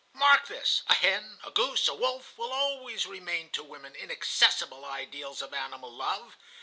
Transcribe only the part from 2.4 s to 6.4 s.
always remain to woman inaccessible ideals of animal love.